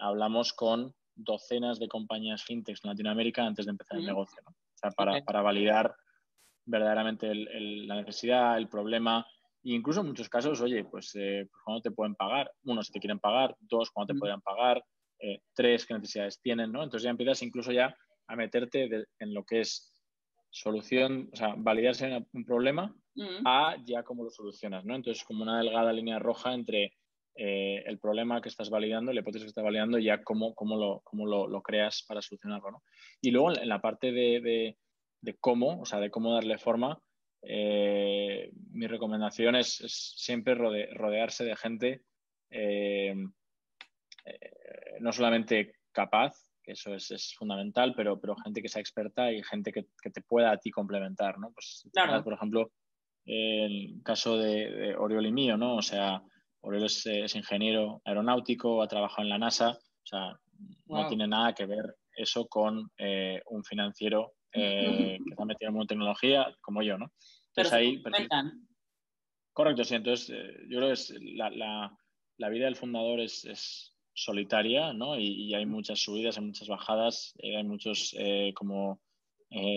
[0.00, 4.50] hablamos con docenas de compañías fintechs en Latinoamérica antes de empezar el negocio, ¿no?
[4.50, 5.94] O sea, para, para validar
[6.64, 9.26] verdaderamente la necesidad, el problema,
[9.62, 13.00] incluso en muchos casos, oye, pues, eh, pues, cuando te pueden pagar, uno, si te
[13.00, 14.82] quieren pagar, dos, cuando te pueden pagar,
[15.18, 16.82] eh, tres, qué necesidades tienen, ¿no?
[16.82, 17.94] Entonces ya empiezas incluso ya
[18.26, 19.92] a meterte en lo que es
[20.50, 22.94] solución, o sea, validarse un problema
[23.44, 24.94] a ya cómo lo solucionas, ¿no?
[24.94, 26.94] Entonces, como una delgada línea roja entre
[27.34, 30.76] eh, el problema que estás validando, la hipótesis que estás validando, y ya cómo, cómo,
[30.76, 32.82] lo, cómo lo, creas para solucionarlo, ¿no?
[33.20, 34.76] Y luego en la parte de,
[35.20, 36.98] de cómo, o sea, de cómo darle forma,
[37.42, 39.76] eh, mi recomendación es,
[40.16, 42.02] siempre rodearse de gente
[42.50, 43.14] eh,
[44.24, 44.50] eh,
[45.00, 49.72] no solamente capaz, que eso es, fundamental, pero, pero gente que sea experta y gente
[49.72, 51.52] que, te pueda a ti complementar, ¿no?
[51.52, 51.88] Pues,
[52.22, 52.70] por ejemplo,
[53.24, 55.76] el caso de, Oriol y mío, ¿no?
[55.76, 56.22] O sea,
[56.60, 60.38] Oriol es, ingeniero aeronáutico, ha trabajado en la NASA, o sea,
[60.86, 62.90] no tiene nada que ver eso con
[63.46, 67.12] un financiero eh, que está metido en tecnología, como yo, ¿no?
[67.54, 68.02] Pero ahí,
[69.52, 69.96] Correcto, sí.
[69.96, 71.98] Entonces, eh, yo creo que es la, la,
[72.38, 75.18] la, vida del fundador es, es solitaria, ¿no?
[75.18, 78.14] Y, hay muchas subidas, hay muchas bajadas, eh, hay muchos
[78.54, 79.00] como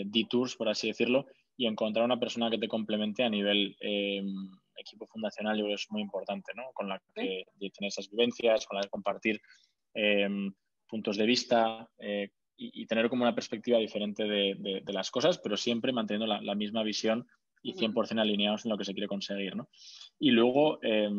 [0.05, 1.25] detours, por así decirlo,
[1.57, 3.75] y encontrar una persona que te complemente a nivel
[4.75, 6.65] equipo fundacional yo creo que es muy importante, ¿no?
[6.73, 9.41] Con la que tener esas vivencias, con la que compartir
[10.87, 11.89] puntos de vista,
[12.55, 16.55] y, tener como una perspectiva diferente de, de, las cosas, pero siempre manteniendo la, la
[16.55, 17.27] misma visión
[17.63, 19.69] y 100% alineados en lo que se quiere conseguir, ¿no?
[20.19, 21.09] Y luego, eh,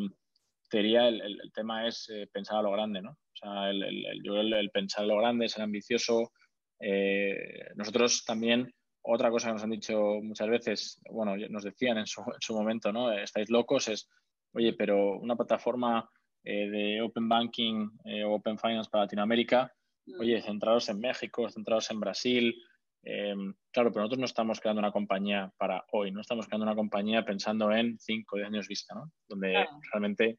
[0.69, 3.11] te diría, el, el, tema es eh, pensar a lo grande, ¿no?
[3.11, 6.33] O sea, el, pensar a lo grande, ser ambicioso.
[6.79, 12.07] Eh, nosotros también, otra cosa que nos han dicho muchas veces, bueno, nos decían en
[12.07, 13.11] su, en su momento, ¿no?
[13.11, 14.09] Estáis locos, es,
[14.53, 16.09] oye, pero una plataforma
[16.45, 17.89] eh, de Open Banking
[18.27, 19.73] o Open Finance para Latinoamérica,
[20.19, 22.55] Oye, centrados en México, centrados en Brasil.
[23.03, 26.75] Em, claro, pero nosotros no estamos creando una compañía para hoy, no estamos creando una
[26.75, 29.11] compañía pensando en 5 o 10 años vista, ¿no?
[29.29, 30.39] Donde realmente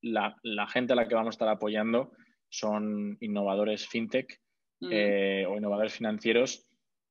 [0.00, 0.34] la,
[0.68, 2.12] gente a la que vamos a estar apoyando
[2.48, 4.40] son innovadores fintech
[4.80, 4.88] mm.
[4.90, 6.66] eh, o innovadores financieros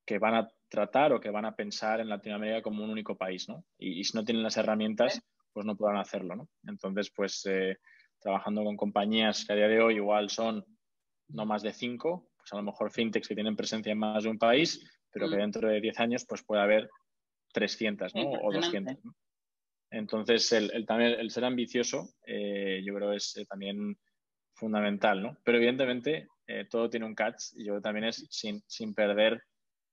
[0.05, 3.47] que van a tratar o que van a pensar en Latinoamérica como un único país,
[3.47, 3.63] ¿no?
[3.77, 5.21] Y, si no tienen las herramientas,
[5.53, 6.49] pues no podrán hacerlo, ¿no?
[6.65, 7.77] Entonces, pues eh,
[8.19, 10.65] trabajando con compañías que a día de hoy igual son
[11.29, 14.29] no más de cinco, pues a lo mejor fintechs que tienen presencia en más de
[14.29, 15.39] un país, pero que mm.
[15.39, 16.89] dentro de 10 años pues puede haber
[17.53, 18.29] 300 ¿no?
[18.43, 18.97] o 200.
[19.89, 23.97] Entonces, el, también, el ser ambicioso eh, yo creo es eh, también
[24.53, 25.37] fundamental, ¿no?
[25.43, 29.41] Pero evidentemente eh, todo tiene un catch y yo creo también es sin, sin perder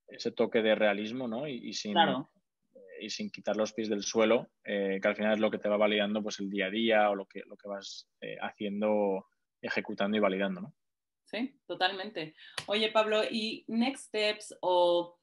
[0.07, 1.47] ese toque de realismo, ¿no?
[1.47, 1.95] Y, sin,
[2.99, 5.77] y sin quitar los pies del suelo, que al final es lo que te va
[5.77, 8.07] validando pues el día a día o lo que, lo que vas
[8.41, 9.25] haciendo,
[9.61, 10.73] ejecutando y validando, ¿no?
[11.35, 12.33] Sí, totalmente.
[12.67, 15.17] Oye, Pablo, ¿y next steps o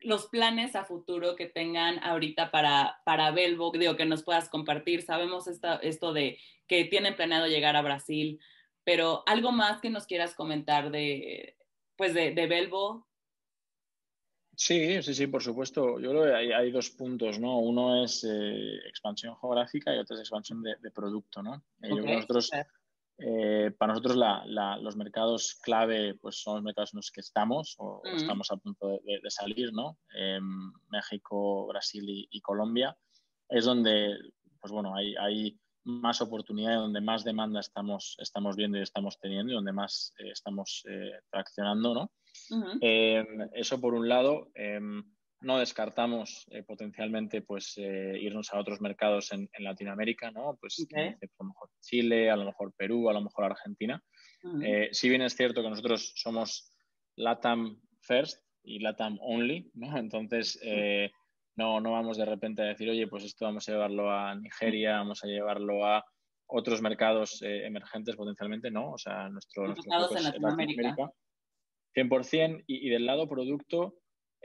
[0.00, 5.02] los planes a futuro que tengan ahorita para, para Belvo, digo, que nos puedas compartir?
[5.02, 8.40] Sabemos esto de que tienen planeado llegar a Brasil,
[8.82, 11.56] pero algo más que nos quieras comentar de,
[11.96, 13.06] pues de, de Belvo.
[14.56, 16.00] Sí, sí, sí, por supuesto.
[16.00, 17.58] Yo creo que hay, dos puntos, ¿no?
[17.58, 21.62] Uno es eh, expansión geográfica y otro es expansión de, producto, ¿no?
[21.82, 22.50] Eh, nosotros
[23.18, 24.16] eh, para nosotros
[24.80, 28.16] los mercados clave pues, son los mercados en los que estamos o mm.
[28.16, 29.98] estamos a punto de, salir, ¿no?
[30.90, 32.96] México, Brasil y, Colombia.
[33.48, 34.16] Es donde
[34.60, 39.52] pues, bueno, hay, hay más oportunidades, donde más demanda estamos, estamos viendo y estamos teniendo
[39.52, 41.94] y donde más eh, estamos eh, traccionando.
[41.94, 42.10] ¿no?
[43.52, 44.50] eso por un lado.
[45.40, 50.56] No descartamos potencialmente pues, irnos a otros mercados en, Latinoamérica, ¿no?
[50.60, 54.02] Pues, a lo mejor Chile, a lo mejor Perú, a lo mejor Argentina.
[54.62, 56.70] Eh, si bien es cierto que nosotros somos
[57.16, 59.96] LATAM First y LATAM Only, ¿no?
[59.98, 61.10] Entonces, eh,
[61.56, 64.98] no, no vamos de repente a decir, oye, pues esto vamos a llevarlo a Nigeria,
[64.98, 66.04] vamos a llevarlo a
[66.48, 68.92] otros mercados eh, emergentes potencialmente, ¿no?
[68.92, 71.10] O sea, nuestro, nuestro foco es Latinoamérica.
[71.94, 72.64] 100%.
[72.66, 73.94] Y, y, del lado producto,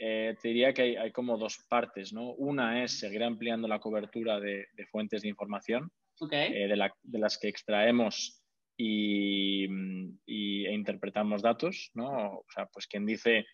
[0.02, 2.32] te diría que hay, como dos partes, ¿no?
[2.34, 8.42] Una es seguir ampliando la cobertura de, fuentes de información, de, de, las que extraemos
[8.78, 12.40] y, e interpretamos datos, ¿no?
[12.40, 13.46] O sea, pues quien dice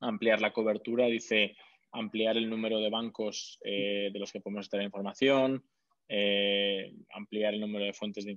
[0.00, 1.54] ampliar la cobertura, dice
[1.92, 5.64] ampliar el número de bancos eh, de los que podemos extraer información,
[6.08, 8.36] eh, ampliar el número de fuentes de,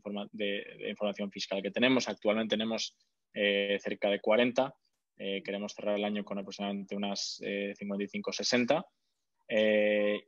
[0.90, 2.08] información fiscal que tenemos.
[2.08, 2.96] Actualmente tenemos
[3.34, 4.74] eh, cerca de 40.
[5.18, 8.86] Queremos cerrar el año con aproximadamente unas 55-60.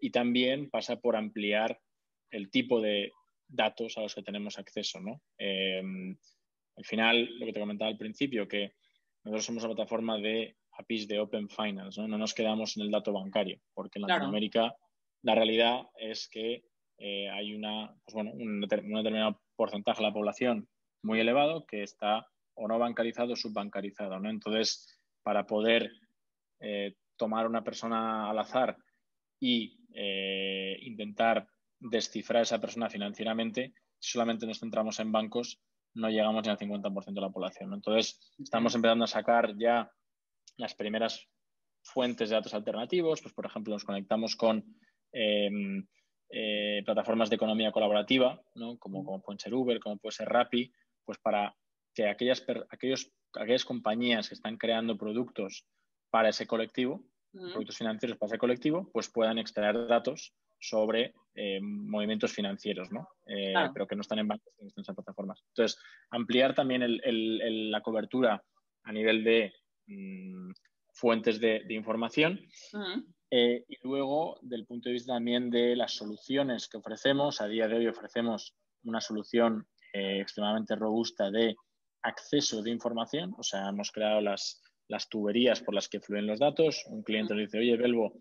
[0.02, 1.80] y también pasa por ampliar
[2.32, 3.12] el tipo de,
[3.50, 5.00] datos a los que tenemos acceso.
[5.02, 5.22] ¿no?
[5.38, 5.82] Eh,
[6.78, 8.74] al final, lo que te comentaba al principio, que
[9.24, 13.12] nosotros somos una plataforma de APIs de Open Finance, no, nos quedamos en el dato
[13.12, 14.74] bancario, porque en Latinoamérica
[15.24, 16.64] la realidad es que
[17.00, 20.70] eh, hay una, pues bueno, un, determinado porcentaje de la población
[21.02, 22.28] muy elevado que está
[22.60, 24.20] o no bancarizado o subbancarizado.
[24.20, 24.30] ¿no?
[24.30, 24.86] Entonces,
[25.24, 25.92] para poder
[26.60, 28.78] eh, tomar una persona al azar
[29.40, 29.78] y
[30.82, 31.48] intentar
[31.80, 35.60] descifrar a esa persona financieramente, si solamente nos centramos en bancos,
[35.96, 37.74] no llegamos ni al 50% de la población.
[37.74, 39.92] Entonces, estamos empezando a sacar ya
[40.58, 41.28] las primeras
[41.82, 44.64] fuentes de datos alternativos, pues por ejemplo nos conectamos con
[45.12, 45.88] em,
[46.30, 48.78] eh, plataformas de economía colaborativa, ¿no?
[48.78, 50.72] como, como ser Uber, como puede ser Rappi,
[51.06, 51.56] pues para
[52.00, 55.66] que aquellas, aquellos, aquellas compañías que están creando productos
[56.10, 62.32] para ese colectivo, productos financieros para ese colectivo, pues puedan extraer datos sobre eh, movimientos
[62.32, 63.10] financieros, ¿no?
[63.28, 65.44] Eh, pero que no están en bancos, sino están en plataformas.
[65.50, 65.78] Entonces,
[66.10, 66.82] ampliar también
[67.70, 68.42] la cobertura
[68.84, 69.54] a nivel de
[69.88, 70.52] mm,
[70.94, 72.40] fuentes de, información
[73.30, 77.68] eh, y luego, del punto de vista también de las soluciones que ofrecemos, a día
[77.68, 81.56] de hoy ofrecemos una solución extremadamente robusta de
[82.02, 86.40] acceso de información, o sea, hemos creado las, las tuberías por las que fluyen los
[86.40, 86.84] datos.
[86.88, 88.20] Un cliente nos dice, oye, Belvo,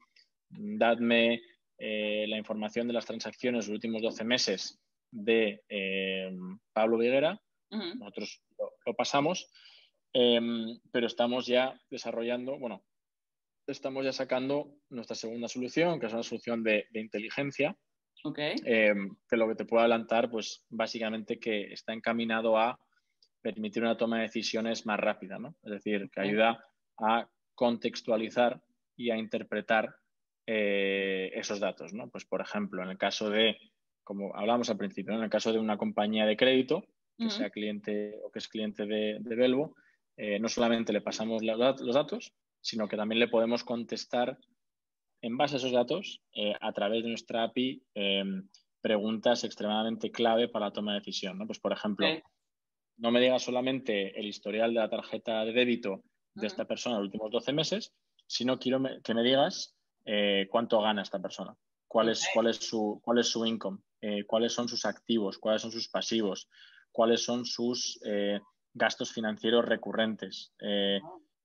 [0.51, 1.41] dadme
[1.79, 6.31] eh, la información de las transacciones de los últimos 12 meses de eh,
[6.73, 7.41] Pablo Viguera.
[7.71, 8.43] Nosotros
[8.87, 9.51] lo, pasamos,
[10.15, 12.83] em, pero estamos ya desarrollando, bueno,
[13.67, 17.77] estamos ya sacando nuestra segunda solución, que es una solución de, inteligencia,
[18.65, 22.81] em, que lo que te puedo adelantar, pues básicamente que está encaminado a
[23.41, 25.55] permitir una toma de decisiones más rápida, ¿no?
[25.63, 26.65] Es decir, que ayuda
[26.99, 28.61] a contextualizar
[28.97, 29.97] y a interpretar
[30.47, 32.09] eh, esos datos, ¿no?
[32.09, 33.59] Pues, por ejemplo, en el caso de,
[34.03, 36.85] como hablábamos al principio, en el caso de una compañía de crédito,
[37.19, 39.75] que sea cliente o que es cliente de, de Belvo,
[40.17, 44.39] eh, no solamente le pasamos los datos, sino que también le podemos contestar
[45.21, 47.83] en base a esos datos, eh, a través de nuestra API,
[48.81, 51.37] preguntas extremadamente clave para la toma de decisión.
[51.39, 51.47] ¿no?
[51.47, 52.07] Pues, por ejemplo,
[52.99, 56.03] no me digas solamente el historial de la tarjeta de débito
[56.35, 57.93] de esta persona en los últimos 12 meses,
[58.27, 61.57] sino quiero que me digas eh, cuánto gana esta persona,
[61.87, 65.63] cuál es, cuál es, su, cuál es su income, eh, cuáles son sus activos, cuáles
[65.63, 66.49] son sus pasivos,
[66.93, 68.41] cuáles son sus eh,
[68.75, 70.53] gastos financieros recurrentes,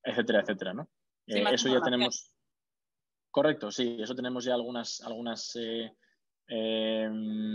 [0.04, 0.90] etcétera, etcétera, ¿no?
[1.26, 2.32] eso ya tenemos.
[3.32, 5.56] Correcto, sí, eso tenemos ya algunas, algunas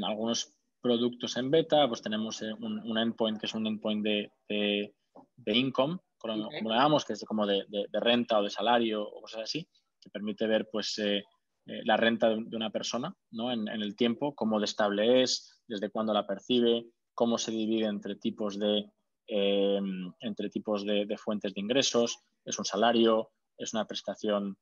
[0.03, 0.58] algunos
[0.89, 6.49] productos en beta, pues tenemos un, endpoint que es un endpoint de, de, income, como,
[6.51, 9.69] le llamamos, que es como de, de, renta o de salario o cosas así
[10.01, 11.19] que permite ver pues, eh,
[11.67, 13.53] eh, la renta de, una persona ¿no?
[13.53, 18.17] en, el tiempo, cómo de estable es, desde cuándo la percibe, cómo se divide entre
[18.17, 18.91] tipos de,
[19.27, 19.81] eh,
[20.21, 24.57] entre tipos de, fuentes de ingresos, es un salario, es una prestación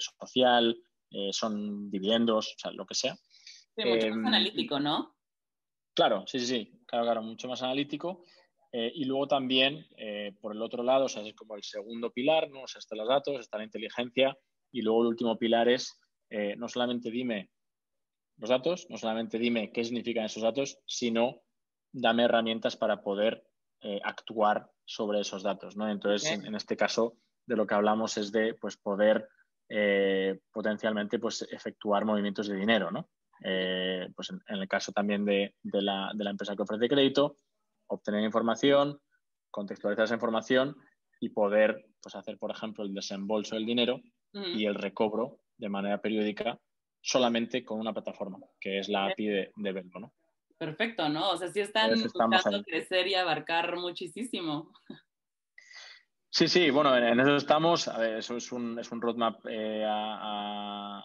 [0.00, 0.76] social,
[1.30, 3.14] son dividendos, o sea, lo que sea.
[3.76, 5.14] Sí, mucho más analítico, ¿no?
[5.94, 8.24] Claro, sí, sí, sí, claro, claro, mucho más analítico.
[8.72, 9.86] y luego también,
[10.40, 12.62] por el otro lado, o sea, es como el segundo pilar, ¿no?
[12.62, 14.34] O sea, están los datos, está la inteligencia
[14.72, 17.50] y luego el último pilar es, eh, no solamente dime
[18.38, 21.42] los datos, no solamente dime qué significan esos datos, sino
[21.92, 23.44] dame herramientas para poder
[23.82, 25.76] eh, actuar sobre esos datos.
[25.76, 25.88] ¿no?
[25.88, 29.28] Entonces, en, este caso, de lo que hablamos es de pues, poder
[29.68, 32.90] eh, potencialmente pues, efectuar movimientos de dinero.
[32.90, 33.10] ¿no?
[34.14, 37.38] Pues en, el caso también de, la, de, la, empresa que ofrece crédito,
[37.88, 39.00] obtener información,
[39.50, 40.76] contextualizar esa información
[41.20, 44.00] y poder pues, hacer, por ejemplo, el desembolso del dinero
[44.32, 46.58] y el recobro de manera periódica
[47.02, 50.14] solamente con una plataforma, que es la API de, de ¿no?
[50.56, 51.30] Perfecto, ¿no?
[51.30, 54.72] O sea, sí están buscando crecer y abarcar muchísimo.
[56.30, 57.88] Sí, sí, bueno, en, eso estamos.
[57.88, 61.04] eso es un, es un roadmap eh, a,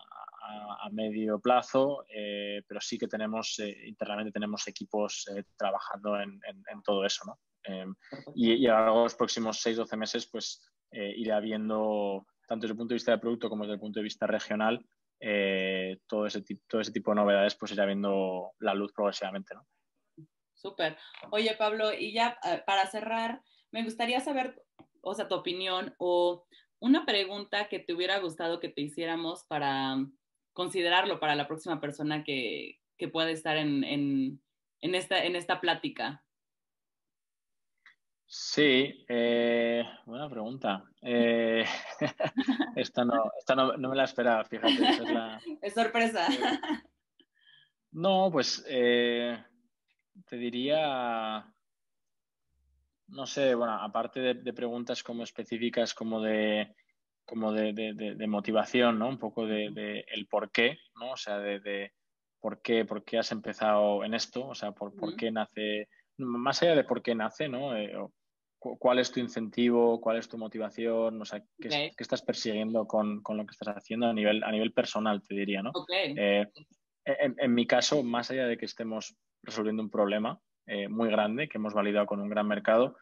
[0.92, 5.26] medio plazo, eh, pero sí que tenemos, eh, internamente tenemos equipos
[5.58, 6.40] trabajando en,
[6.84, 7.40] todo eso, ¿no?
[7.64, 7.96] Em,
[8.36, 12.78] y, a lo largo de los próximos 6-12 meses, pues irá viendo, tanto desde el
[12.78, 14.86] punto de vista del producto como desde el punto de vista regional,
[16.08, 19.68] todo, ese, todo ese tipo de novedades, pues irá viendo la luz progresivamente, ¿no?
[20.54, 20.98] Súper.
[21.32, 23.42] Oye, Pablo, y ya para cerrar,
[23.72, 24.64] me gustaría saber
[25.02, 26.46] o sea, tu opinión o
[26.80, 29.96] una pregunta que te hubiera gustado que te hiciéramos para
[30.58, 32.80] considerarlo para la próxima persona que,
[33.12, 34.42] pueda estar en,
[34.82, 36.24] esta, en esta plática.
[38.26, 40.84] Sí, eh, buena pregunta.
[41.04, 41.64] Eh,
[42.76, 43.32] esta, no,
[43.78, 44.74] no, me la esperaba, fíjate.
[45.62, 46.26] Es, sorpresa.
[47.92, 49.38] no, pues eh,
[50.28, 51.54] te diría
[53.10, 56.76] no sé, bueno, aparte de, preguntas como específicas como de
[57.28, 59.10] como de, motivación, ¿no?
[59.10, 61.12] Un poco de, el por qué, ¿no?
[61.12, 61.92] O sea, de,
[62.40, 66.64] por qué, por qué has empezado en esto, o sea, por, por qué nace, más
[66.64, 67.76] allá de por qué nace, ¿no?
[67.76, 67.94] Eh,
[68.60, 70.02] ¿Cuál es tu incentivo?
[70.02, 71.22] ¿Cuál es tu motivación?
[71.22, 75.22] O sea, ¿qué, estás persiguiendo con, lo que estás haciendo a nivel, a nivel personal,
[75.22, 75.74] te diría, ¿no?
[75.94, 76.48] Eh,
[77.06, 81.58] en, mi caso, más allá de que estemos resolviendo un problema, eh, muy grande que
[81.58, 82.96] hemos validado con un gran mercado.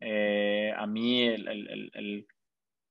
[0.00, 2.26] A mí el,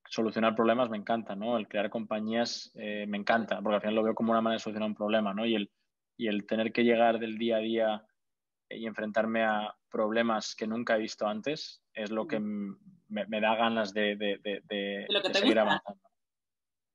[0.07, 1.57] solucionar problemas me encanta, ¿no?
[1.57, 4.63] El crear compañías eh, me encanta, porque al final lo veo como una manera de
[4.63, 5.45] solucionar un problema, ¿no?
[5.45, 5.71] Y el,
[6.17, 8.05] y el tener que llegar del día a día
[8.69, 13.93] y enfrentarme a problemas que nunca he visto antes es lo que me, da ganas
[13.93, 16.01] de, de, seguir avanzando.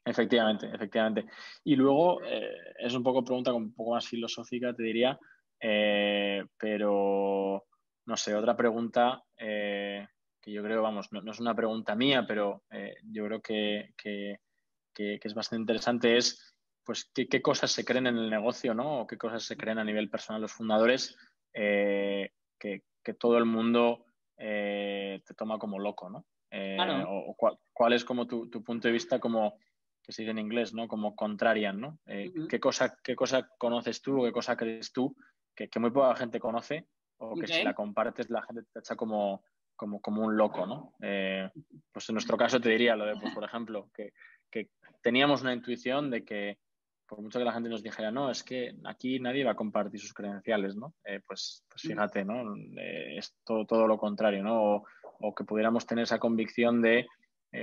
[0.04, 1.26] Efectivamente, efectivamente.
[1.64, 5.18] Y luego, es un poco pregunta un poco más filosófica, te diría,
[5.60, 7.64] eh, pero,
[8.06, 10.06] no sé, otra pregunta eh,
[10.40, 13.94] que yo creo, vamos, no, es una pregunta mía, pero eh, yo creo que,
[14.94, 19.00] es bastante interesante es, pues, ¿qué, cosas se creen en el negocio, ¿no?
[19.00, 21.16] O qué cosas se creen a nivel personal los fundadores
[21.52, 22.32] que,
[23.18, 24.04] todo el mundo
[24.36, 26.26] te toma como loco, ¿no?
[27.08, 27.36] O,
[27.72, 29.58] cuál, es como tu, tu punto de vista como
[30.02, 30.88] que se dice en inglés, ¿no?
[30.88, 31.98] Como contrarian, ¿no?
[32.48, 35.14] ¿qué, cosa, ¿Qué cosa conoces tú o qué cosa crees tú
[35.54, 36.86] que, muy poca gente conoce
[37.18, 39.42] o que si la compartes la gente te echa como,
[39.78, 40.92] como, como un loco, ¿no?
[41.00, 41.48] Eh,
[41.92, 44.12] pues en nuestro caso te diría lo de, pues, por ejemplo, que,
[44.50, 44.70] que,
[45.00, 46.58] teníamos una intuición de que
[47.06, 50.00] por mucho que la gente nos dijera, no, es que aquí nadie va a compartir
[50.00, 50.94] sus credenciales, ¿no?
[51.04, 52.54] Eh, pues, pues, fíjate, ¿no?
[52.76, 54.82] Eh, es todo, todo, lo contrario, ¿no?
[55.20, 57.06] O, que pudiéramos tener esa convicción de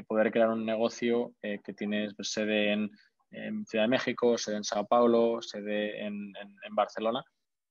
[0.07, 2.89] poder crear un negocio que tiene pues, sede en,
[3.66, 7.24] Ciudad de México, sede en Sao Paulo, sede en, en Barcelona,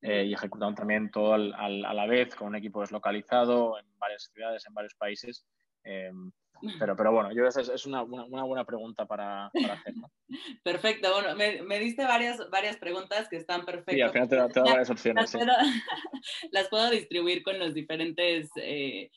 [0.07, 1.38] eh, y ejecutando también todo a
[1.68, 5.46] la vez con un equipo deslocalizado en varias ciudades, en varios países.
[5.82, 6.30] Em,
[6.78, 9.94] pero, pero bueno, yo esa es, una, una, buena pregunta para, para hacer.
[10.62, 13.94] Perfecto, bueno, me, me, diste varias, varias preguntas que están perfectas.
[13.94, 15.22] Sí, al final te, te doy varias opciones.
[15.22, 15.57] Las, puedo,
[16.50, 19.11] las, puedo, distribuir con los diferentes, eh,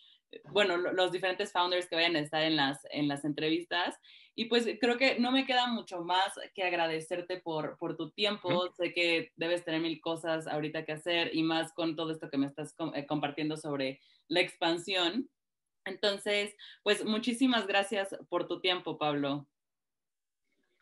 [0.51, 3.99] bueno, los diferentes founders que vayan a estar en las, en las entrevistas.
[4.39, 8.71] Y pues creo que no me queda mucho más que agradecerte por, por tu tiempo.
[8.77, 12.37] Sé que debes tener mil cosas ahorita que hacer y más con todo esto que
[12.37, 15.27] me estás eh, compartiendo sobre la expansión.
[15.85, 19.47] Entonces, pues muchísimas gracias por tu tiempo, Pablo.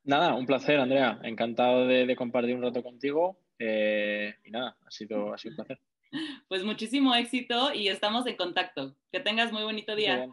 [0.03, 1.17] Nada, un placer, Andrea.
[1.23, 3.39] Encantado de, compartir un rato contigo.
[3.57, 5.79] Eh, y nada, ha sido, ha sido un placer.
[6.49, 8.97] Pues muchísimo éxito y estamos en contacto.
[9.13, 10.27] Que tengas muy bonito día.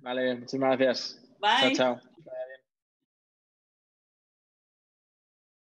[0.00, 1.19] vale, muchísimas gracias.
[1.40, 1.74] Bye.
[1.74, 2.00] Chao, chao.